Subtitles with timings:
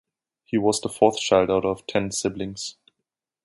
[0.45, 2.75] He was the fourth child out of ten siblings.